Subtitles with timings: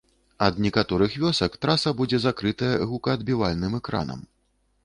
[0.45, 4.27] Ад некаторых вёсак траса будзе закрытая гукаадбівальным экранам.